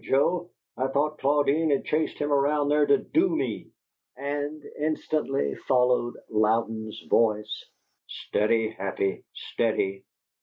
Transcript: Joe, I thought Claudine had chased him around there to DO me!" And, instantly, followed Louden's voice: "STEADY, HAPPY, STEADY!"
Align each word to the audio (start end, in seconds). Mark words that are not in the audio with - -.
Joe, 0.03 0.49
I 0.77 0.87
thought 0.87 1.19
Claudine 1.19 1.69
had 1.69 1.85
chased 1.85 2.17
him 2.17 2.33
around 2.33 2.69
there 2.69 2.87
to 2.87 2.97
DO 2.97 3.29
me!" 3.29 3.69
And, 4.17 4.63
instantly, 4.79 5.53
followed 5.53 6.15
Louden's 6.27 6.99
voice: 7.01 7.69
"STEADY, 8.07 8.69
HAPPY, 8.69 9.23
STEADY!" 9.35 10.03